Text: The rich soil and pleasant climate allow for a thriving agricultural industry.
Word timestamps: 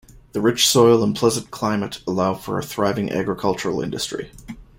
The 0.31 0.41
rich 0.41 0.67
soil 0.67 1.03
and 1.03 1.15
pleasant 1.15 1.51
climate 1.51 2.01
allow 2.07 2.33
for 2.33 2.57
a 2.57 2.63
thriving 2.63 3.11
agricultural 3.11 3.81
industry. 3.81 4.31